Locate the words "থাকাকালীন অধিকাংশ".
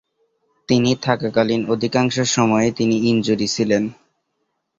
1.01-2.15